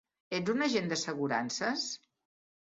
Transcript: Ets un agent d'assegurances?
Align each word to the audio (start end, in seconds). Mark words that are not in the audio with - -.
Ets 0.37 0.47
un 0.53 0.63
agent 0.67 0.89
d'assegurances? 0.93 1.85